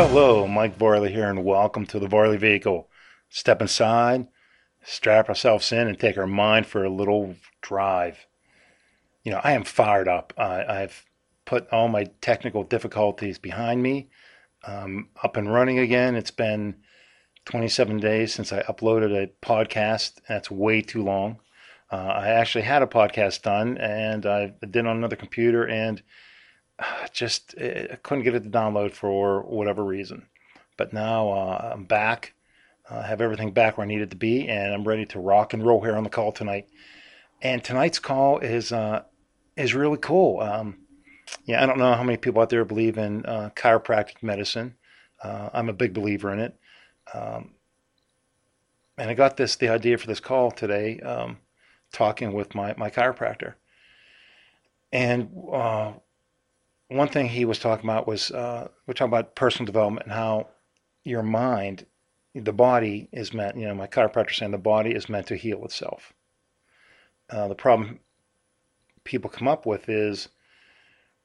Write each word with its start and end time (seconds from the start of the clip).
Hello, 0.00 0.46
Mike 0.46 0.76
Varley 0.76 1.12
here, 1.12 1.28
and 1.28 1.44
welcome 1.44 1.84
to 1.86 1.98
the 1.98 2.06
Varley 2.06 2.36
Vehicle. 2.36 2.88
Step 3.30 3.60
inside, 3.60 4.28
strap 4.84 5.28
ourselves 5.28 5.72
in, 5.72 5.88
and 5.88 5.98
take 5.98 6.16
our 6.16 6.24
mind 6.24 6.66
for 6.66 6.84
a 6.84 6.88
little 6.88 7.34
drive. 7.62 8.28
You 9.24 9.32
know, 9.32 9.40
I 9.42 9.54
am 9.54 9.64
fired 9.64 10.06
up. 10.06 10.32
I've 10.38 11.04
put 11.44 11.68
all 11.72 11.88
my 11.88 12.04
technical 12.20 12.62
difficulties 12.62 13.40
behind 13.40 13.82
me. 13.82 14.08
Up 14.64 15.36
and 15.36 15.52
running 15.52 15.80
again. 15.80 16.14
It's 16.14 16.30
been 16.30 16.76
27 17.46 17.98
days 17.98 18.32
since 18.32 18.52
I 18.52 18.62
uploaded 18.62 19.12
a 19.12 19.32
podcast. 19.44 20.20
That's 20.28 20.48
way 20.48 20.80
too 20.80 21.02
long. 21.02 21.40
Uh, 21.90 21.96
I 21.96 22.28
actually 22.28 22.62
had 22.62 22.82
a 22.82 22.86
podcast 22.86 23.42
done, 23.42 23.76
and 23.78 24.24
I 24.26 24.52
did 24.60 24.76
it 24.76 24.86
on 24.86 24.96
another 24.96 25.16
computer, 25.16 25.66
and 25.66 26.00
just 27.12 27.54
I 27.58 27.98
couldn't 28.02 28.24
get 28.24 28.34
it 28.34 28.44
to 28.44 28.50
download 28.50 28.92
for 28.92 29.42
whatever 29.42 29.84
reason. 29.84 30.26
But 30.76 30.92
now 30.92 31.30
uh, 31.30 31.72
I'm 31.74 31.84
back. 31.84 32.34
I 32.90 33.02
have 33.02 33.20
everything 33.20 33.52
back 33.52 33.76
where 33.76 33.84
I 33.84 33.88
need 33.88 34.00
it 34.00 34.10
to 34.10 34.16
be, 34.16 34.48
and 34.48 34.72
I'm 34.72 34.86
ready 34.86 35.04
to 35.06 35.20
rock 35.20 35.52
and 35.52 35.66
roll 35.66 35.82
here 35.82 35.96
on 35.96 36.04
the 36.04 36.10
call 36.10 36.32
tonight. 36.32 36.68
And 37.42 37.62
tonight's 37.62 37.98
call 37.98 38.38
is 38.38 38.72
uh, 38.72 39.02
is 39.56 39.74
really 39.74 39.98
cool. 39.98 40.40
Um, 40.40 40.78
yeah, 41.44 41.62
I 41.62 41.66
don't 41.66 41.78
know 41.78 41.92
how 41.92 42.02
many 42.02 42.16
people 42.16 42.40
out 42.40 42.48
there 42.48 42.64
believe 42.64 42.96
in 42.96 43.26
uh, 43.26 43.50
chiropractic 43.54 44.22
medicine. 44.22 44.74
Uh, 45.22 45.50
I'm 45.52 45.68
a 45.68 45.74
big 45.74 45.92
believer 45.92 46.32
in 46.32 46.38
it. 46.38 46.56
Um, 47.12 47.50
and 48.96 49.10
I 49.10 49.14
got 49.14 49.36
this 49.36 49.56
the 49.56 49.68
idea 49.68 49.98
for 49.98 50.06
this 50.06 50.20
call 50.20 50.50
today, 50.50 51.00
um, 51.00 51.38
talking 51.92 52.32
with 52.32 52.54
my 52.54 52.74
my 52.76 52.88
chiropractor. 52.88 53.54
And 54.92 55.30
uh, 55.52 55.92
one 56.88 57.08
thing 57.08 57.28
he 57.28 57.44
was 57.44 57.58
talking 57.58 57.88
about 57.88 58.06
was 58.06 58.30
uh, 58.30 58.68
we're 58.86 58.94
talking 58.94 59.12
about 59.12 59.34
personal 59.34 59.66
development 59.66 60.06
and 60.06 60.14
how 60.14 60.48
your 61.04 61.22
mind, 61.22 61.86
the 62.34 62.52
body 62.52 63.08
is 63.12 63.34
meant. 63.34 63.56
You 63.56 63.66
know, 63.66 63.74
my 63.74 63.86
chiropractor 63.86 64.34
saying 64.34 64.52
the 64.52 64.58
body 64.58 64.92
is 64.92 65.08
meant 65.08 65.26
to 65.28 65.36
heal 65.36 65.64
itself. 65.64 66.12
Uh, 67.30 67.48
the 67.48 67.54
problem 67.54 68.00
people 69.04 69.30
come 69.30 69.48
up 69.48 69.66
with 69.66 69.88
is 69.88 70.28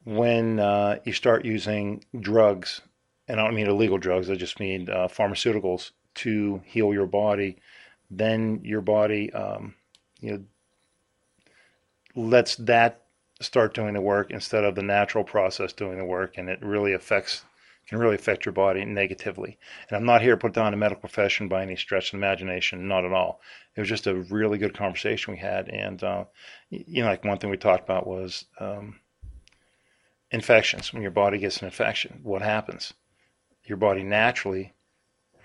when 0.05 0.59
uh, 0.59 0.99
you 1.05 1.13
start 1.13 1.45
using 1.45 2.03
drugs, 2.19 2.81
and 3.27 3.39
I 3.39 3.43
don't 3.43 3.55
mean 3.55 3.67
illegal 3.67 3.97
drugs. 3.97 4.29
I 4.29 4.35
just 4.35 4.59
mean 4.59 4.89
uh, 4.89 5.07
pharmaceuticals 5.07 5.91
to 6.15 6.61
heal 6.65 6.93
your 6.93 7.07
body. 7.07 7.57
Then 8.11 8.61
your 8.63 8.81
body, 8.81 9.31
um, 9.33 9.75
you 10.19 10.31
know, 10.31 10.43
lets 12.15 12.57
that 12.57 13.02
start 13.41 13.73
doing 13.73 13.93
the 13.93 14.01
work 14.01 14.31
instead 14.31 14.63
of 14.63 14.75
the 14.75 14.83
natural 14.83 15.23
process 15.23 15.73
doing 15.73 15.97
the 15.97 16.05
work, 16.05 16.37
and 16.37 16.49
it 16.49 16.59
really 16.61 16.93
affects 16.93 17.43
can 17.87 17.99
really 17.99 18.15
affect 18.15 18.45
your 18.45 18.53
body 18.53 18.85
negatively. 18.85 19.57
And 19.89 19.97
I'm 19.97 20.05
not 20.05 20.21
here 20.21 20.31
to 20.31 20.37
put 20.37 20.53
down 20.53 20.71
the 20.71 20.77
medical 20.77 21.01
profession 21.01 21.49
by 21.49 21.63
any 21.63 21.75
stretch 21.75 22.13
of 22.13 22.17
imagination, 22.17 22.87
not 22.87 23.03
at 23.03 23.11
all. 23.11 23.41
It 23.75 23.81
was 23.81 23.89
just 23.89 24.07
a 24.07 24.15
really 24.15 24.57
good 24.57 24.73
conversation 24.73 25.33
we 25.33 25.39
had, 25.39 25.67
and 25.67 26.01
uh, 26.01 26.25
you 26.69 27.03
know, 27.03 27.09
like 27.09 27.25
one 27.25 27.37
thing 27.39 27.49
we 27.49 27.57
talked 27.57 27.83
about 27.83 28.07
was 28.07 28.45
um, 28.59 28.99
infections. 30.31 30.93
When 30.93 31.01
your 31.01 31.11
body 31.11 31.37
gets 31.39 31.57
an 31.57 31.65
infection, 31.65 32.19
what 32.23 32.41
happens? 32.41 32.93
Your 33.65 33.77
body 33.77 34.03
naturally 34.03 34.73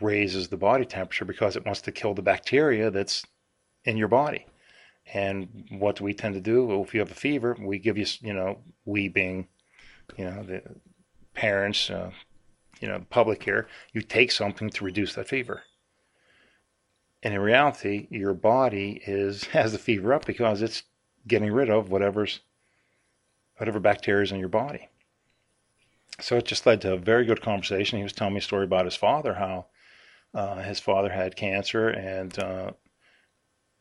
raises 0.00 0.48
the 0.48 0.56
body 0.56 0.84
temperature 0.84 1.24
because 1.24 1.56
it 1.56 1.64
wants 1.64 1.80
to 1.82 1.92
kill 1.92 2.14
the 2.14 2.22
bacteria 2.22 2.90
that's 2.90 3.26
in 3.84 3.96
your 3.96 4.08
body. 4.08 4.46
And 5.14 5.66
what 5.70 6.00
we 6.00 6.12
tend 6.12 6.34
to 6.34 6.40
do? 6.40 6.66
Well, 6.66 6.82
if 6.82 6.92
you 6.92 7.00
have 7.00 7.10
a 7.10 7.14
fever, 7.14 7.56
we 7.58 7.78
give 7.78 7.96
you, 7.96 8.06
you 8.20 8.34
know, 8.34 8.58
we 8.84 9.08
being, 9.08 9.48
you 10.16 10.24
know, 10.24 10.42
the 10.42 10.62
parents, 11.34 11.88
uh, 11.88 12.10
you 12.80 12.88
know, 12.88 12.98
the 12.98 13.04
public 13.06 13.42
here, 13.42 13.68
you 13.92 14.02
take 14.02 14.30
something 14.30 14.70
to 14.70 14.84
reduce 14.84 15.14
that 15.14 15.28
fever. 15.28 15.62
And 17.22 17.34
in 17.34 17.40
reality, 17.40 18.06
your 18.10 18.34
body 18.34 19.02
is 19.06 19.44
has 19.52 19.72
the 19.72 19.78
fever 19.78 20.12
up 20.12 20.26
because 20.26 20.62
it's 20.62 20.82
getting 21.26 21.52
rid 21.52 21.70
of 21.70 21.90
whatever's 21.90 22.40
whatever 23.56 23.80
bacteria 23.80 24.22
is 24.22 24.32
in 24.32 24.38
your 24.38 24.48
body. 24.48 24.88
So 26.20 26.36
it 26.36 26.44
just 26.44 26.66
led 26.66 26.80
to 26.82 26.94
a 26.94 26.98
very 26.98 27.24
good 27.24 27.42
conversation. 27.42 27.98
He 27.98 28.04
was 28.04 28.12
telling 28.12 28.34
me 28.34 28.38
a 28.38 28.42
story 28.42 28.64
about 28.64 28.84
his 28.84 28.96
father, 28.96 29.34
how 29.34 29.66
uh, 30.34 30.62
his 30.62 30.80
father 30.80 31.10
had 31.10 31.36
cancer 31.36 31.88
and 31.88 32.38
uh, 32.38 32.70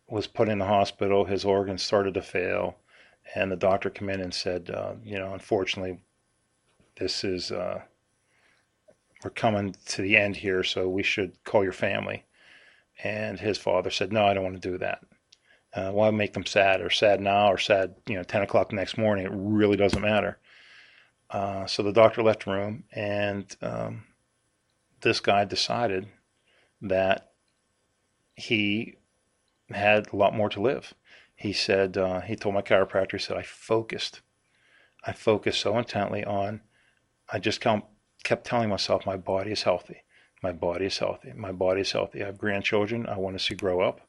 was 0.08 0.28
put 0.28 0.50
in 0.50 0.60
the 0.60 0.66
hospital. 0.66 1.26
His 1.26 1.46
organs 1.46 1.84
started 1.84 2.14
to 2.14 2.22
fail, 2.22 2.78
and 3.36 3.52
the 3.52 3.56
doctor 3.56 3.90
came 3.90 4.10
in 4.10 4.22
and 4.22 4.34
said, 4.34 4.70
uh, 4.70 4.94
you 5.04 5.18
know, 5.18 5.34
unfortunately, 5.34 6.00
this 6.98 7.24
is 7.24 7.52
uh, 7.52 7.82
we're 9.24 9.30
coming 9.32 9.76
to 9.88 10.02
the 10.02 10.18
end 10.18 10.38
here, 10.38 10.64
so 10.64 10.88
we 10.88 11.04
should 11.04 11.44
call 11.44 11.64
your 11.64 11.74
family. 11.74 12.24
And 13.04 13.40
his 13.40 13.58
father 13.58 13.92
said, 13.92 14.12
no, 14.12 14.26
I 14.26 14.34
don't 14.34 14.44
want 14.44 14.62
to 14.62 14.72
do 14.72 14.78
that. 14.80 15.04
Uh, 15.74 15.92
why 15.92 16.10
make 16.10 16.34
them 16.34 16.46
sad 16.46 16.82
or 16.82 16.90
sad 16.90 17.20
now 17.22 17.52
or 17.52 17.58
sad, 17.58 17.96
you 18.08 18.16
know, 18.16 18.24
10 18.24 18.42
o'clock 18.42 18.70
the 18.70 18.76
next 18.76 18.98
morning? 18.98 19.26
It 19.26 19.32
really 19.34 19.78
doesn't 19.78 20.02
matter. 20.02 20.40
Uh, 21.30 21.66
so 21.66 21.84
the 21.84 21.92
doctor 21.92 22.24
left 22.24 22.46
the 22.46 22.52
room, 22.52 22.86
and 22.94 23.56
um, 23.62 24.06
this 25.02 25.20
guy 25.20 25.46
decided 25.46 26.08
that 26.82 27.32
he 28.36 28.96
had 29.72 30.12
a 30.12 30.16
lot 30.16 30.36
more 30.36 30.50
to 30.50 30.62
live. 30.62 30.94
He 31.36 31.54
said, 31.54 31.98
uh, 31.98 32.22
he 32.22 32.36
told 32.36 32.56
my 32.56 32.62
chiropractor, 32.62 33.14
he 33.14 33.20
said, 33.20 33.38
I 33.38 33.44
focused. 33.44 34.22
I 35.06 35.14
focused 35.14 35.62
so 35.62 35.78
intently 35.78 36.26
on, 36.26 36.62
I 37.32 37.40
just 37.40 37.62
kept 37.62 38.46
telling 38.46 38.70
myself, 38.70 39.06
my 39.06 39.18
body 39.18 39.52
is 39.52 39.64
healthy. 39.64 40.04
My 40.42 40.52
body 40.52 40.86
is 40.86 40.98
healthy. 40.98 41.34
My 41.36 41.52
body 41.52 41.82
is 41.82 41.92
healthy. 41.92 42.22
I 42.22 42.28
have 42.28 42.38
grandchildren 42.38 43.08
I 43.08 43.18
want 43.18 43.38
to 43.38 43.44
see 43.44 43.56
grow 43.56 43.82
up. 43.82 44.02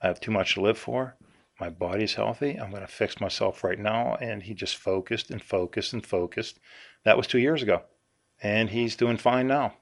I 0.00 0.06
have 0.06 0.20
too 0.20 0.30
much 0.30 0.54
to 0.54 0.60
live 0.60 0.78
for. 0.78 1.16
My 1.60 1.70
body 1.70 2.04
is 2.04 2.14
healthy. 2.14 2.54
I'm 2.54 2.70
going 2.70 2.82
to 2.82 2.88
fix 2.88 3.20
myself 3.20 3.64
right 3.64 3.78
now. 3.78 4.16
And 4.20 4.42
he 4.42 4.54
just 4.54 4.76
focused 4.76 5.30
and 5.30 5.42
focused 5.42 5.92
and 5.92 6.04
focused. 6.04 6.58
That 7.04 7.16
was 7.16 7.26
two 7.26 7.38
years 7.38 7.62
ago. 7.62 7.82
And 8.42 8.70
he's 8.70 8.96
doing 8.96 9.16
fine 9.16 9.46
now. 9.48 9.74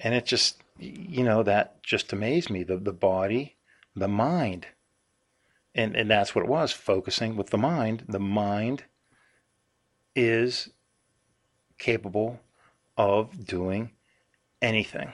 And 0.00 0.14
it 0.14 0.26
just, 0.26 0.62
you 0.78 1.22
know, 1.22 1.42
that 1.44 1.82
just 1.82 2.12
amazed 2.12 2.50
me. 2.50 2.64
The, 2.64 2.76
the 2.76 2.92
body, 2.92 3.56
the 3.94 4.08
mind. 4.08 4.66
And, 5.74 5.96
and 5.96 6.10
that's 6.10 6.34
what 6.34 6.44
it 6.44 6.50
was 6.50 6.72
focusing 6.72 7.36
with 7.36 7.50
the 7.50 7.58
mind. 7.58 8.04
The 8.08 8.20
mind 8.20 8.84
is 10.14 10.70
capable 11.78 12.40
of 12.96 13.46
doing 13.46 13.90
anything. 14.62 15.12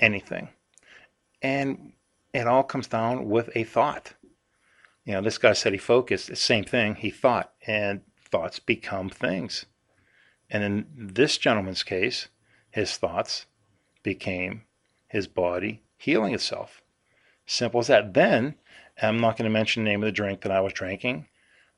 Anything. 0.00 0.48
And 1.42 1.92
it 2.32 2.46
all 2.46 2.62
comes 2.62 2.86
down 2.86 3.28
with 3.28 3.50
a 3.54 3.64
thought. 3.64 4.14
You 5.04 5.12
know, 5.12 5.20
this 5.20 5.38
guy 5.38 5.52
said 5.52 5.72
he 5.72 5.78
focused, 5.78 6.28
the 6.28 6.36
same 6.36 6.64
thing, 6.64 6.94
he 6.94 7.10
thought, 7.10 7.52
and 7.66 8.00
thoughts 8.18 8.58
become 8.58 9.10
things. 9.10 9.66
And 10.48 10.64
in 10.64 10.86
this 10.96 11.36
gentleman's 11.36 11.82
case, 11.82 12.28
his 12.70 12.96
thoughts 12.96 13.44
became 14.02 14.62
his 15.08 15.26
body 15.26 15.82
healing 15.98 16.34
itself. 16.34 16.82
Simple 17.46 17.80
as 17.80 17.88
that. 17.88 18.14
Then, 18.14 18.54
I'm 19.00 19.20
not 19.20 19.36
going 19.36 19.44
to 19.44 19.52
mention 19.52 19.84
the 19.84 19.90
name 19.90 20.02
of 20.02 20.06
the 20.06 20.12
drink 20.12 20.42
that 20.42 20.52
I 20.52 20.60
was 20.60 20.72
drinking, 20.72 21.26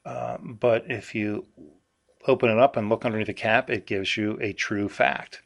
uh, 0.04 0.38
but 0.40 0.90
if 0.90 1.14
you 1.14 1.46
open 2.26 2.50
it 2.50 2.58
up 2.58 2.76
and 2.76 2.88
look 2.88 3.04
underneath 3.04 3.26
the 3.26 3.34
cap, 3.34 3.70
it 3.70 3.86
gives 3.86 4.16
you 4.16 4.38
a 4.40 4.52
true 4.52 4.88
fact. 4.88 5.42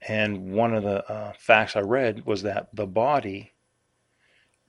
And 0.00 0.52
one 0.52 0.74
of 0.74 0.82
the 0.82 1.08
uh, 1.10 1.32
facts 1.38 1.76
I 1.76 1.80
read 1.80 2.24
was 2.24 2.42
that 2.42 2.68
the 2.74 2.86
body 2.86 3.52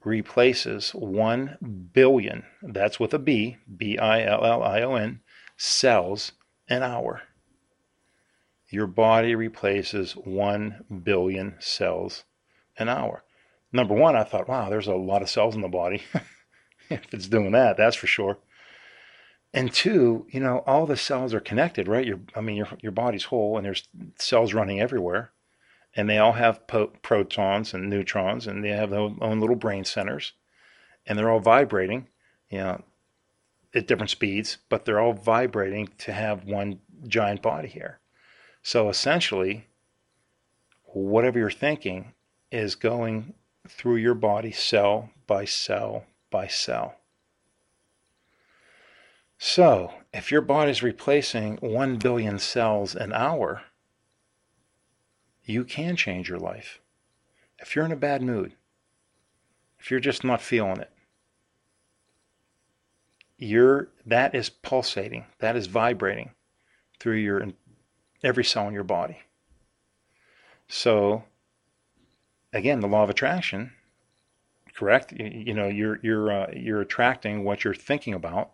replaces 0.04 0.90
1 0.90 1.90
billion, 1.92 2.44
that's 2.62 2.98
with 2.98 3.14
a 3.14 3.18
B, 3.18 3.58
B 3.76 3.98
I 3.98 4.24
L 4.24 4.44
L 4.44 4.62
I 4.62 4.82
O 4.82 4.94
N, 4.94 5.20
cells 5.56 6.32
an 6.68 6.82
hour. 6.82 7.22
Your 8.68 8.86
body 8.86 9.34
replaces 9.34 10.12
1 10.12 11.02
billion 11.02 11.56
cells 11.58 12.24
an 12.78 12.88
hour. 12.88 13.24
Number 13.72 13.94
one, 13.94 14.16
I 14.16 14.24
thought, 14.24 14.48
wow, 14.48 14.68
there's 14.68 14.88
a 14.88 14.94
lot 14.94 15.22
of 15.22 15.30
cells 15.30 15.54
in 15.54 15.60
the 15.60 15.68
body. 15.68 16.02
if 16.90 17.14
it's 17.14 17.28
doing 17.28 17.52
that, 17.52 17.76
that's 17.76 17.96
for 17.96 18.06
sure. 18.06 18.38
And 19.52 19.72
two, 19.72 20.26
you 20.30 20.40
know, 20.40 20.62
all 20.66 20.86
the 20.86 20.96
cells 20.96 21.34
are 21.34 21.40
connected, 21.40 21.88
right? 21.88 22.06
Your, 22.06 22.20
I 22.36 22.40
mean, 22.40 22.56
your 22.56 22.68
your 22.80 22.92
body's 22.92 23.24
whole, 23.24 23.56
and 23.56 23.64
there's 23.64 23.88
cells 24.16 24.54
running 24.54 24.80
everywhere 24.80 25.32
and 25.94 26.08
they 26.08 26.18
all 26.18 26.32
have 26.32 26.66
po- 26.66 26.92
protons 27.02 27.74
and 27.74 27.90
neutrons, 27.90 28.46
and 28.46 28.64
they 28.64 28.70
have 28.70 28.90
their 28.90 29.00
own 29.00 29.40
little 29.40 29.56
brain 29.56 29.84
centers, 29.84 30.32
and 31.06 31.18
they're 31.18 31.30
all 31.30 31.40
vibrating, 31.40 32.06
you 32.48 32.58
know, 32.58 32.82
at 33.74 33.86
different 33.86 34.10
speeds, 34.10 34.58
but 34.68 34.84
they're 34.84 35.00
all 35.00 35.12
vibrating 35.12 35.88
to 35.98 36.12
have 36.12 36.44
one 36.44 36.80
giant 37.06 37.42
body 37.42 37.68
here. 37.68 37.98
So 38.62 38.88
essentially, 38.88 39.66
whatever 40.84 41.38
you're 41.38 41.50
thinking 41.50 42.12
is 42.50 42.74
going 42.74 43.34
through 43.70 43.96
your 43.96 44.14
body 44.14 44.52
cell 44.52 45.10
by 45.26 45.44
cell 45.44 46.04
by 46.30 46.46
cell. 46.46 46.96
So, 49.38 49.94
if 50.12 50.30
your 50.30 50.42
body's 50.42 50.82
replacing 50.82 51.56
1 51.56 51.96
billion 51.96 52.38
cells 52.38 52.94
an 52.94 53.12
hour, 53.12 53.62
you 55.44 55.64
can 55.64 55.96
change 55.96 56.28
your 56.28 56.38
life. 56.38 56.80
If 57.58 57.74
you're 57.74 57.86
in 57.86 57.92
a 57.92 57.96
bad 57.96 58.22
mood, 58.22 58.54
if 59.78 59.90
you're 59.90 60.00
just 60.00 60.24
not 60.24 60.42
feeling 60.42 60.80
it, 60.80 60.90
you're 63.38 63.88
that 64.04 64.34
is 64.34 64.50
pulsating, 64.50 65.24
that 65.38 65.56
is 65.56 65.66
vibrating 65.66 66.32
through 66.98 67.16
your 67.16 67.46
every 68.22 68.44
cell 68.44 68.68
in 68.68 68.74
your 68.74 68.84
body. 68.84 69.20
So 70.68 71.24
again, 72.52 72.80
the 72.80 72.88
law 72.88 73.02
of 73.02 73.10
attraction, 73.10 73.72
correct? 74.74 75.12
You, 75.12 75.26
you 75.26 75.54
know, 75.54 75.68
you're 75.68 75.98
you're 76.02 76.32
uh, 76.32 76.50
you're 76.54 76.80
attracting 76.80 77.44
what 77.44 77.64
you're 77.64 77.74
thinking 77.74 78.14
about, 78.14 78.52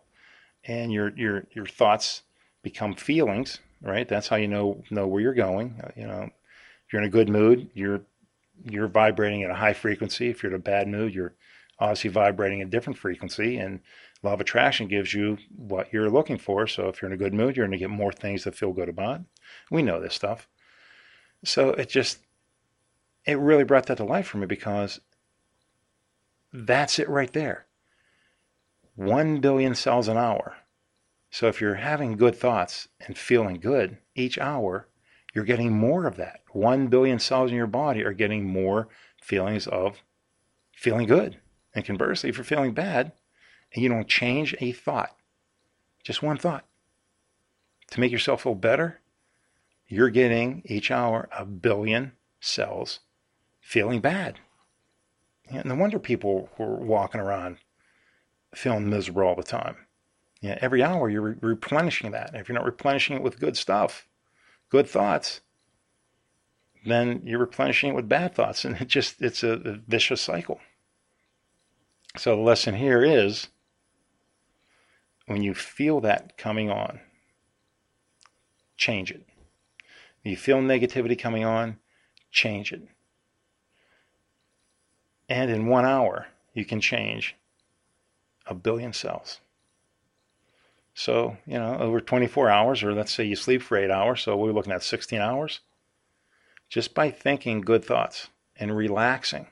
and 0.65 0.91
your 0.91 1.09
your 1.15 1.47
your 1.51 1.65
thoughts 1.65 2.23
become 2.63 2.95
feelings, 2.95 3.59
right? 3.81 4.07
That's 4.07 4.27
how 4.27 4.35
you 4.35 4.47
know 4.47 4.83
know 4.89 5.07
where 5.07 5.21
you're 5.21 5.33
going. 5.33 5.79
Uh, 5.83 5.91
you 5.95 6.07
know, 6.07 6.23
if 6.23 6.93
you're 6.93 7.01
in 7.01 7.07
a 7.07 7.11
good 7.11 7.29
mood, 7.29 7.69
you're 7.73 8.01
you're 8.63 8.87
vibrating 8.87 9.43
at 9.43 9.51
a 9.51 9.55
high 9.55 9.73
frequency. 9.73 10.29
If 10.29 10.43
you're 10.43 10.51
in 10.51 10.59
a 10.59 10.63
bad 10.63 10.87
mood, 10.87 11.13
you're 11.13 11.33
obviously 11.79 12.09
vibrating 12.09 12.61
at 12.61 12.67
a 12.67 12.71
different 12.71 12.97
frequency. 12.97 13.57
And 13.57 13.81
law 14.23 14.33
of 14.33 14.41
attraction 14.41 14.87
gives 14.87 15.13
you 15.13 15.37
what 15.55 15.91
you're 15.93 16.09
looking 16.09 16.37
for. 16.37 16.67
So 16.67 16.87
if 16.87 17.01
you're 17.01 17.09
in 17.09 17.15
a 17.15 17.23
good 17.23 17.33
mood, 17.33 17.55
you're 17.55 17.67
going 17.67 17.77
to 17.77 17.83
get 17.83 17.89
more 17.89 18.11
things 18.11 18.43
that 18.43 18.55
feel 18.55 18.73
good 18.73 18.89
about. 18.89 19.21
We 19.69 19.83
know 19.83 20.01
this 20.01 20.15
stuff. 20.15 20.47
So 21.43 21.69
it 21.69 21.89
just 21.89 22.19
it 23.27 23.37
really 23.37 23.65
brought 23.65 23.85
that 23.87 23.97
to 23.97 24.05
life 24.05 24.27
for 24.27 24.37
me 24.37 24.47
because 24.47 25.01
that's 26.53 26.97
it 26.97 27.09
right 27.09 27.31
there. 27.33 27.65
1 28.95 29.41
billion 29.41 29.75
cells 29.75 30.07
an 30.07 30.17
hour. 30.17 30.55
So 31.29 31.47
if 31.47 31.59
you're 31.59 31.75
having 31.75 32.15
good 32.15 32.35
thoughts 32.35 32.87
and 33.05 33.17
feeling 33.17 33.59
good 33.59 33.97
each 34.15 34.39
hour, 34.39 34.87
you're 35.35 35.43
getting 35.43 35.77
more 35.77 36.07
of 36.07 36.15
that. 36.15 36.39
1 36.53 36.87
billion 36.87 37.19
cells 37.19 37.51
in 37.51 37.57
your 37.57 37.67
body 37.67 38.03
are 38.03 38.13
getting 38.13 38.45
more 38.45 38.87
feelings 39.21 39.67
of 39.67 40.01
feeling 40.71 41.05
good. 41.05 41.37
And 41.75 41.85
conversely, 41.85 42.29
if 42.29 42.37
you're 42.37 42.45
feeling 42.45 42.73
bad 42.73 43.11
and 43.73 43.83
you 43.83 43.89
don't 43.89 44.07
change 44.07 44.55
a 44.59 44.71
thought, 44.71 45.15
just 46.01 46.23
one 46.23 46.37
thought, 46.37 46.65
to 47.91 47.99
make 47.99 48.11
yourself 48.11 48.43
feel 48.43 48.55
better, 48.55 49.01
you're 49.85 50.09
getting 50.09 50.61
each 50.65 50.89
hour 50.91 51.27
a 51.37 51.45
billion 51.45 52.13
cells 52.39 53.01
feeling 53.67 53.99
bad. 53.99 54.39
And 55.49 55.65
no 55.65 55.75
wonder 55.75 55.99
people 55.99 56.49
were 56.57 56.77
walking 56.77 57.19
around 57.19 57.57
feeling 58.55 58.89
miserable 58.89 59.23
all 59.23 59.35
the 59.35 59.43
time. 59.43 59.75
Every 60.41 60.81
hour 60.81 61.09
you're 61.09 61.21
re- 61.21 61.35
replenishing 61.41 62.11
that. 62.11 62.29
And 62.29 62.39
if 62.39 62.47
you're 62.47 62.57
not 62.57 62.63
replenishing 62.63 63.17
it 63.17 63.21
with 63.21 63.41
good 63.41 63.57
stuff, 63.57 64.07
good 64.69 64.87
thoughts, 64.87 65.41
then 66.85 67.21
you're 67.25 67.39
replenishing 67.39 67.89
it 67.89 67.95
with 67.95 68.07
bad 68.07 68.33
thoughts, 68.33 68.63
and 68.63 68.79
it 68.79 68.87
just 68.87 69.21
it's 69.21 69.43
a, 69.43 69.51
a 69.65 69.73
vicious 69.85 70.21
cycle. 70.21 70.61
So 72.15 72.37
the 72.37 72.41
lesson 72.41 72.75
here 72.75 73.03
is 73.03 73.49
when 75.25 75.43
you 75.43 75.53
feel 75.53 75.99
that 76.01 76.37
coming 76.37 76.71
on, 76.71 77.01
change 78.77 79.11
it. 79.11 79.27
When 80.23 80.31
you 80.31 80.37
feel 80.37 80.59
negativity 80.59 81.19
coming 81.19 81.43
on, 81.43 81.79
change 82.31 82.71
it. 82.71 82.87
And 85.29 85.51
in 85.51 85.67
one 85.67 85.85
hour, 85.85 86.27
you 86.53 86.65
can 86.65 86.81
change 86.81 87.35
a 88.45 88.53
billion 88.53 88.93
cells. 88.93 89.39
So, 90.93 91.37
you 91.45 91.59
know, 91.59 91.77
over 91.77 92.01
24 92.01 92.49
hours, 92.49 92.81
or 92.81 92.93
let's 92.93 93.13
say 93.13 93.23
you 93.23 93.35
sleep 93.35 93.61
for 93.61 93.77
eight 93.77 93.91
hours, 93.91 94.21
so 94.21 94.35
we're 94.35 94.51
looking 94.51 94.73
at 94.73 94.81
16 94.81 95.19
hours. 95.19 95.59
Just 96.69 96.93
by 96.95 97.11
thinking 97.11 97.61
good 97.61 97.85
thoughts 97.85 98.29
and 98.55 98.75
relaxing 98.75 99.47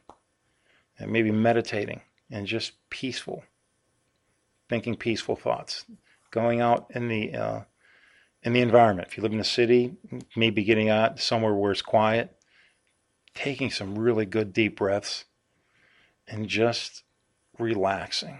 and 0.97 1.11
maybe 1.11 1.31
meditating 1.31 2.01
and 2.31 2.47
just 2.47 2.73
peaceful, 2.89 3.43
thinking 4.69 4.95
peaceful 4.95 5.35
thoughts, 5.35 5.85
going 6.31 6.61
out 6.61 6.87
in 6.89 7.07
the 7.07 7.35
uh, 7.35 7.61
in 8.41 8.53
the 8.53 8.61
environment. 8.61 9.07
If 9.07 9.17
you 9.17 9.23
live 9.23 9.33
in 9.33 9.39
a 9.39 9.43
city, 9.43 9.95
maybe 10.35 10.63
getting 10.63 10.89
out 10.89 11.19
somewhere 11.19 11.53
where 11.53 11.71
it's 11.71 11.81
quiet, 11.81 12.35
taking 13.33 13.71
some 13.71 13.97
really 13.97 14.25
good 14.25 14.53
deep 14.53 14.77
breaths, 14.77 15.25
and 16.27 16.47
just 16.47 17.03
relaxing. 17.57 18.39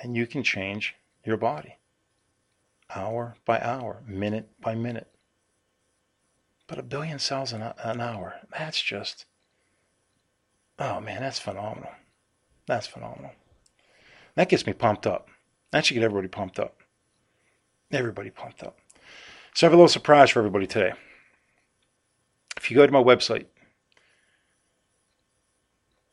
And 0.00 0.16
you 0.16 0.26
can 0.26 0.42
change 0.42 0.94
your 1.24 1.36
body 1.36 1.78
hour 2.94 3.36
by 3.44 3.60
hour, 3.60 4.02
minute 4.06 4.48
by 4.60 4.74
minute. 4.74 5.08
But 6.66 6.78
a 6.78 6.82
billion 6.82 7.18
cells 7.18 7.52
an, 7.52 7.62
an 7.82 8.00
hour, 8.00 8.36
that's 8.56 8.80
just, 8.80 9.26
oh 10.78 11.00
man, 11.00 11.20
that's 11.20 11.38
phenomenal. 11.38 11.90
That's 12.66 12.86
phenomenal. 12.86 13.32
That 14.34 14.48
gets 14.48 14.66
me 14.66 14.72
pumped 14.72 15.06
up. 15.06 15.28
That 15.70 15.84
should 15.84 15.94
get 15.94 16.02
everybody 16.02 16.28
pumped 16.28 16.58
up. 16.58 16.82
Everybody 17.90 18.30
pumped 18.30 18.62
up. 18.62 18.78
So 19.54 19.66
I 19.66 19.68
have 19.68 19.72
a 19.72 19.76
little 19.76 19.88
surprise 19.88 20.30
for 20.30 20.40
everybody 20.40 20.66
today. 20.66 20.92
If 22.56 22.70
you 22.70 22.76
go 22.76 22.86
to 22.86 22.92
my 22.92 23.02
website, 23.02 23.46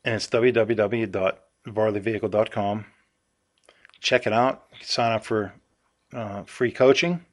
and 0.06 0.14
it's 0.14 0.28
www.varleyvehicle.com. 0.28 2.86
Check 4.00 4.26
it 4.26 4.32
out. 4.32 4.62
Sign 4.80 5.12
up 5.12 5.24
for 5.24 5.52
uh, 6.14 6.44
free 6.44 6.70
coaching. 6.70 7.26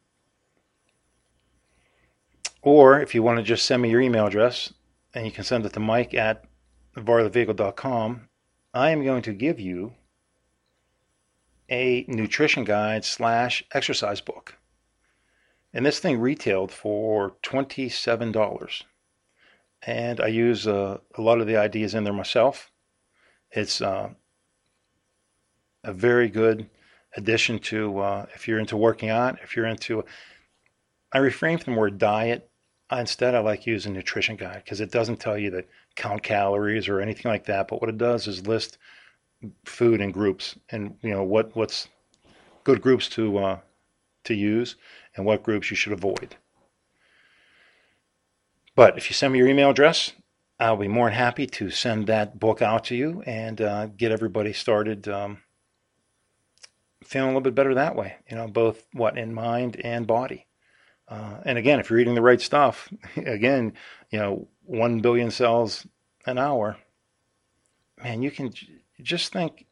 Or 2.64 3.00
if 3.00 3.14
you 3.14 3.22
want 3.22 3.38
to 3.38 3.44
just 3.44 3.66
send 3.66 3.84
me 3.84 3.92
your 3.92 4.02
email 4.02 4.26
address, 4.26 4.74
and 5.14 5.26
you 5.26 5.32
can 5.32 5.44
send 5.44 5.66
it 5.66 5.74
to 5.74 5.80
mike 5.80 6.16
at 6.16 6.46
varleyvehicle.com, 6.98 8.30
I 8.74 8.90
am 8.90 9.04
going 9.04 9.22
to 9.24 9.34
give 9.34 9.60
you 9.60 9.94
a 11.70 12.06
nutrition 12.08 12.64
guide 12.64 13.06
slash 13.06 13.64
exercise 13.72 14.20
book. 14.20 14.58
And 15.74 15.86
this 15.86 16.00
thing 16.00 16.20
retailed 16.20 16.72
for 16.72 17.36
$27 17.44 18.84
and 19.86 20.22
I 20.22 20.28
use 20.28 20.68
uh, 20.68 20.98
a 21.16 21.22
lot 21.22 21.42
of 21.42 21.48
the 21.48 21.58
ideas 21.58 21.94
in 21.94 22.04
there 22.04 22.14
myself. 22.14 22.72
It's 23.52 23.82
uh, 23.82 24.10
a 25.84 25.94
very 25.94 26.30
good 26.30 26.70
addition 27.16 27.60
to 27.60 28.00
uh, 28.00 28.26
if 28.34 28.48
you're 28.48 28.60
into 28.60 28.78
working 28.78 29.10
out, 29.10 29.40
if 29.44 29.56
you're 29.56 29.66
into. 29.66 30.04
I 31.12 31.20
refrain 31.20 31.58
from 31.58 31.74
the 31.74 31.80
word 31.80 31.98
diet. 31.98 32.50
Instead, 32.92 33.34
I 33.34 33.40
like 33.40 33.66
using 33.66 33.94
nutrition 33.94 34.36
guide 34.36 34.62
because 34.64 34.82
it 34.82 34.92
doesn't 34.92 35.20
tell 35.20 35.38
you 35.38 35.50
to 35.52 35.66
count 35.96 36.22
calories 36.22 36.88
or 36.88 37.02
anything 37.02 37.32
like 37.32 37.46
that. 37.46 37.68
But 37.68 37.82
what 37.82 37.90
it 37.90 37.98
does 37.98 38.28
is 38.28 38.46
list 38.46 38.78
food 39.66 40.00
in 40.00 40.12
groups 40.12 40.56
and 40.70 40.96
you 41.02 41.12
know 41.12 41.24
what 41.24 41.56
what's 41.56 41.90
good 42.64 42.82
groups 42.82 43.10
to 43.10 43.38
uh, 43.38 43.60
to 44.26 44.34
use 44.34 44.76
and 45.16 45.26
what 45.26 45.44
groups 45.44 45.70
you 45.70 45.76
should 45.76 45.94
avoid. 45.94 46.36
But 48.76 48.98
if 48.98 49.10
you 49.10 49.14
send 49.14 49.34
me 49.34 49.40
your 49.40 49.48
email 49.48 49.70
address, 49.70 50.14
I'll 50.60 50.78
be 50.78 50.88
more 50.88 51.08
than 51.08 51.18
happy 51.18 51.46
to 51.46 51.70
send 51.70 52.08
that 52.08 52.40
book 52.40 52.62
out 52.62 52.86
to 52.86 52.96
you 52.96 53.22
and 53.26 53.62
uh, 53.62 53.88
get 53.88 54.12
everybody 54.12 54.54
started 54.54 55.08
um, 55.08 55.40
feeling 57.04 57.30
a 57.30 57.32
little 57.32 57.42
bit 57.42 57.56
better 57.56 57.76
that 57.76 57.96
way. 57.96 58.16
You 58.30 58.38
know, 58.38 58.48
both 58.48 58.86
what 58.94 59.18
in 59.18 59.34
mind 59.34 59.80
and 59.84 60.08
body. 60.08 60.48
Uh, 61.08 61.40
and 61.46 61.58
again, 61.58 61.80
if 61.80 61.90
you're 61.90 62.00
eating 62.00 62.16
the 62.16 62.22
right 62.22 62.42
stuff, 62.42 62.92
again, 63.16 63.74
you 64.10 64.20
know, 64.20 64.48
one 64.64 65.02
billion 65.02 65.30
cells 65.30 65.86
an 66.26 66.38
hour, 66.38 66.78
man, 68.04 68.22
you 68.22 68.32
can 68.32 68.54
just 69.02 69.32
think 69.32 69.66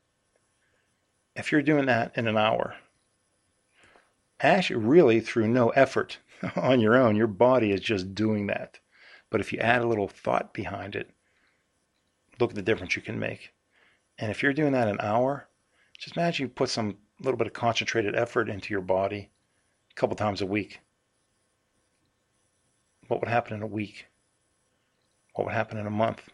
if 1.35 1.51
you're 1.51 1.61
doing 1.61 1.85
that 1.85 2.11
in 2.15 2.27
an 2.27 2.37
hour, 2.37 2.75
actually, 4.39 4.75
really 4.75 5.21
through 5.21 5.47
no 5.47 5.69
effort 5.69 6.19
on 6.55 6.79
your 6.79 6.95
own, 6.95 7.15
your 7.15 7.27
body 7.27 7.71
is 7.71 7.81
just 7.81 8.13
doing 8.13 8.47
that. 8.47 8.79
But 9.31 9.39
if 9.39 9.51
you 9.51 9.59
add 9.59 9.81
a 9.81 9.87
little 9.87 10.09
thought 10.09 10.53
behind 10.53 10.95
it, 10.95 11.09
look 12.39 12.51
at 12.51 12.55
the 12.55 12.61
difference 12.61 12.95
you 12.95 13.01
can 13.01 13.17
make. 13.17 13.53
And 14.19 14.29
if 14.29 14.43
you're 14.43 14.53
doing 14.53 14.73
that 14.73 14.89
an 14.89 14.99
hour, 14.99 15.47
just 15.97 16.15
imagine 16.15 16.45
you 16.45 16.49
put 16.49 16.69
some 16.69 16.97
little 17.19 17.37
bit 17.37 17.47
of 17.47 17.53
concentrated 17.53 18.15
effort 18.15 18.49
into 18.49 18.73
your 18.73 18.81
body 18.81 19.29
a 19.89 19.93
couple 19.95 20.15
times 20.15 20.41
a 20.41 20.45
week. 20.45 20.81
What 23.07 23.21
would 23.21 23.29
happen 23.29 23.55
in 23.55 23.63
a 23.63 23.67
week? 23.67 24.07
What 25.33 25.45
would 25.45 25.53
happen 25.53 25.77
in 25.77 25.87
a 25.87 25.91
month? 25.91 26.29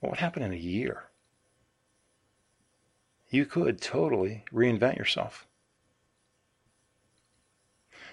What 0.00 0.10
would 0.10 0.20
happen 0.20 0.42
in 0.42 0.52
a 0.52 0.56
year? 0.56 1.04
You 3.30 3.46
could 3.46 3.80
totally 3.80 4.44
reinvent 4.52 4.98
yourself. 4.98 5.46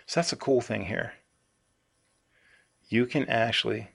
So 0.06 0.20
that's 0.20 0.34
a 0.34 0.38
cool 0.38 0.62
thing 0.62 0.86
here 0.86 1.14
you 2.92 3.06
can 3.06 3.28
actually 3.30 3.88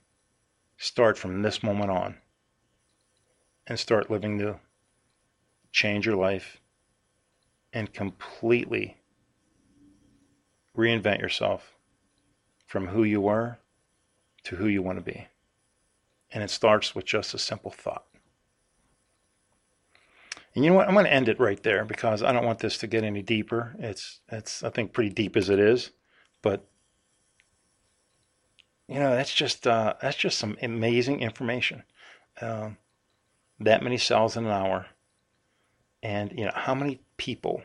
start 0.79 1.19
from 1.19 1.43
this 1.43 1.63
moment 1.63 1.91
on 1.91 2.17
and 3.67 3.79
start 3.79 4.11
living 4.11 4.39
new, 4.39 4.57
change 5.71 6.07
your 6.07 6.17
life, 6.17 6.61
and 7.75 7.93
completely 7.93 8.97
reinvent 10.75 11.21
yourself 11.21 11.75
from 12.67 12.87
who 12.89 13.05
you 13.05 13.21
were 13.21 13.59
to 14.45 14.57
who 14.57 14.67
you 14.67 14.83
want 14.83 14.97
to 14.97 15.05
be. 15.05 15.29
And 16.31 16.43
it 16.43 16.51
starts 16.51 16.95
with 16.95 17.05
just 17.05 17.35
a 17.35 17.39
simple 17.39 17.71
thought. 17.71 18.07
And 20.55 20.65
you 20.65 20.71
know 20.71 20.77
what? 20.77 20.89
I'm 20.89 20.95
going 20.95 21.05
to 21.05 21.13
end 21.13 21.29
it 21.29 21.39
right 21.39 21.63
there 21.63 21.85
because 21.85 22.23
I 22.23 22.33
don't 22.33 22.47
want 22.47 22.61
this 22.61 22.79
to 22.79 22.87
get 22.87 23.05
any 23.05 23.21
deeper. 23.21 23.77
It's 23.79 24.21
it's 24.33 24.63
I 24.63 24.71
think 24.71 24.95
pretty 24.95 25.11
deep 25.11 25.37
as 25.37 25.51
it 25.51 25.59
is, 25.59 25.91
but 26.41 26.67
you 28.89 28.99
know 28.99 29.15
that's 29.15 29.35
just 29.35 29.67
uh, 29.67 29.95
that's 30.01 30.17
just 30.17 30.39
some 30.39 30.57
amazing 30.63 31.21
information. 31.21 31.83
Um, 32.41 32.77
that 33.59 33.83
many 33.83 33.97
cells 33.97 34.37
in 34.37 34.45
an 34.45 34.51
hour, 34.51 34.87
and 36.03 36.33
you 36.33 36.45
know 36.45 36.53
how 36.55 36.75
many 36.75 37.01
people 37.17 37.63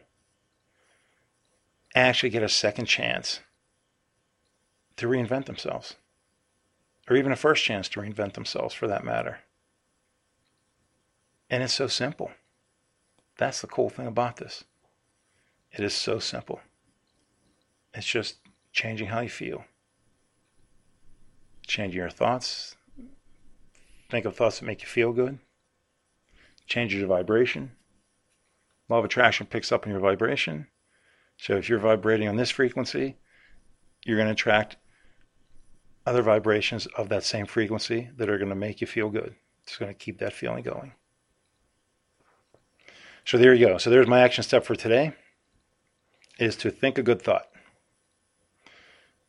actually 1.94 2.30
get 2.30 2.44
a 2.44 2.50
second 2.50 2.86
chance 2.86 3.42
to 4.96 5.08
reinvent 5.08 5.46
themselves, 5.46 5.96
or 7.10 7.16
even 7.16 7.32
a 7.32 7.36
first 7.36 7.64
chance 7.64 7.90
to 7.90 8.00
reinvent 8.00 8.34
themselves 8.34 8.74
for 8.74 8.88
that 8.88 9.04
matter. 9.04 9.40
And 11.50 11.62
it's 11.62 11.74
so 11.74 11.88
simple. 11.88 12.32
That's 13.38 13.60
the 13.60 13.68
cool 13.68 13.90
thing 13.90 14.08
about 14.08 14.38
this. 14.38 14.64
It 15.72 15.84
is 15.84 15.94
so 15.94 16.20
simple. 16.20 16.62
It's 17.94 18.08
just 18.08 18.38
changing 18.72 19.08
how 19.08 19.20
you 19.20 19.30
feel, 19.30 19.66
changing 21.72 22.00
your 22.00 22.10
thoughts. 22.10 22.76
Think 24.10 24.26
of 24.26 24.36
thoughts 24.36 24.60
that 24.60 24.66
make 24.66 24.82
you 24.82 24.88
feel 24.88 25.14
good, 25.14 25.40
changes 26.68 27.00
your 27.00 27.08
vibration. 27.08 27.72
Law 28.90 29.00
of 29.00 29.06
attraction 29.06 29.48
picks 29.48 29.72
up 29.72 29.86
on 29.86 29.92
your 29.92 30.02
vibration. 30.02 30.68
So 31.38 31.56
if 31.56 31.70
you're 31.70 31.80
vibrating 31.80 32.28
on 32.28 32.36
this 32.36 32.52
frequency, 32.52 33.16
you're 34.04 34.18
going 34.18 34.28
to 34.28 34.34
attract 34.34 34.76
other 36.06 36.22
vibrations 36.22 36.88
of 36.98 37.08
that 37.10 37.24
same 37.24 37.46
frequency 37.46 38.10
that 38.18 38.30
are 38.30 38.38
going 38.38 38.50
to 38.50 38.56
make 38.56 38.82
you 38.82 38.88
feel 38.88 39.10
good. 39.10 39.34
It's 39.64 39.78
going 39.78 39.94
to 39.94 39.98
keep 39.98 40.20
that 40.20 40.34
feeling 40.34 40.64
going. 40.64 40.92
So 43.24 43.38
there 43.38 43.54
you 43.54 43.66
go. 43.66 43.78
So 43.78 43.90
there's 43.90 44.08
my 44.08 44.20
action 44.20 44.44
step 44.44 44.66
for 44.66 44.76
today 44.76 45.14
is 46.38 46.58
to 46.58 46.70
think 46.70 46.98
a 46.98 47.04
good 47.04 47.22
thought. 47.22 47.48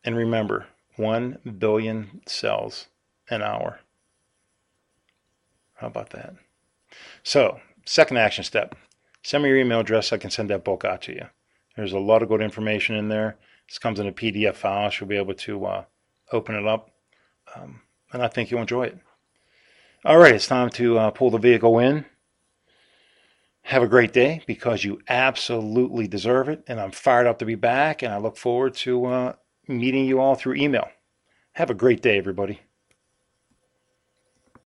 And 0.02 0.16
remember, 0.16 0.66
1 0.96 1.38
billion 1.58 2.20
cells 2.26 2.88
an 3.30 3.42
hour. 3.42 3.80
How 5.74 5.86
about 5.88 6.10
that? 6.10 6.34
So, 7.22 7.60
second 7.84 8.18
action 8.18 8.44
step. 8.44 8.74
Send 9.22 9.42
me 9.42 9.48
your 9.48 9.58
email 9.58 9.80
address. 9.80 10.12
I 10.12 10.18
can 10.18 10.30
send 10.30 10.50
that 10.50 10.64
book 10.64 10.84
out 10.84 11.02
to 11.02 11.12
you. 11.12 11.26
There's 11.76 11.92
a 11.92 11.98
lot 11.98 12.22
of 12.22 12.28
good 12.28 12.42
information 12.42 12.96
in 12.96 13.08
there. 13.08 13.36
This 13.68 13.78
comes 13.78 13.98
in 13.98 14.06
a 14.06 14.12
PDF 14.12 14.54
file. 14.54 14.90
So 14.90 14.98
you'll 15.00 15.08
be 15.08 15.16
able 15.16 15.34
to 15.34 15.64
uh, 15.64 15.84
open 16.32 16.54
it 16.54 16.66
up. 16.66 16.90
Um, 17.54 17.80
and 18.12 18.22
I 18.22 18.28
think 18.28 18.50
you'll 18.50 18.60
enjoy 18.60 18.84
it. 18.84 18.98
All 20.04 20.18
right, 20.18 20.34
it's 20.34 20.46
time 20.46 20.68
to 20.70 20.98
uh, 20.98 21.10
pull 21.10 21.30
the 21.30 21.38
vehicle 21.38 21.78
in. 21.78 22.04
Have 23.62 23.82
a 23.82 23.88
great 23.88 24.12
day 24.12 24.42
because 24.46 24.82
you 24.82 25.00
absolutely 25.08 26.08
deserve 26.08 26.48
it. 26.48 26.64
And 26.66 26.80
I'm 26.80 26.90
fired 26.90 27.28
up 27.28 27.38
to 27.38 27.44
be 27.44 27.54
back. 27.54 28.02
And 28.02 28.12
I 28.12 28.18
look 28.18 28.36
forward 28.36 28.74
to 28.74 29.06
uh, 29.06 29.32
meeting 29.68 30.06
you 30.06 30.20
all 30.20 30.34
through 30.34 30.54
email. 30.54 30.88
Have 31.52 31.70
a 31.70 31.74
great 31.74 32.02
day, 32.02 32.18
everybody. 32.18 32.60